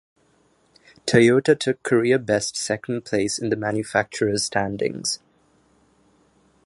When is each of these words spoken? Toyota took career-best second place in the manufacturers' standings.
Toyota 1.05 1.55
took 1.59 1.83
career-best 1.83 2.55
second 2.57 3.05
place 3.05 3.37
in 3.37 3.49
the 3.49 3.55
manufacturers' 3.55 4.43
standings. 4.43 5.19